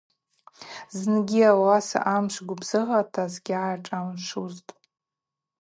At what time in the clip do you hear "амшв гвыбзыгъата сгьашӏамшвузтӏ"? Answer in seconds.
2.13-4.71